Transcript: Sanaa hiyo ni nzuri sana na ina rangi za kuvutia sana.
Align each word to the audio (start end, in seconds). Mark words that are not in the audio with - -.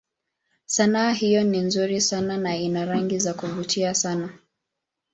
Sanaa 0.65 1.11
hiyo 1.11 1.43
ni 1.43 1.59
nzuri 1.59 2.01
sana 2.01 2.37
na 2.37 2.55
ina 2.57 2.85
rangi 2.85 3.19
za 3.19 3.33
kuvutia 3.33 3.93
sana. 3.93 4.29